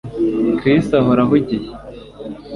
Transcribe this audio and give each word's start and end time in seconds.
Chris 0.59 0.85
ahora 0.99 1.21
ahugiye 1.25 1.69